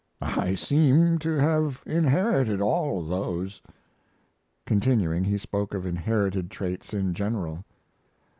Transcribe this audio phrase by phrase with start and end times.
[0.23, 3.61] I seem to have inherited all those."
[4.65, 7.63] Continuing, he spoke of inherited traits in general.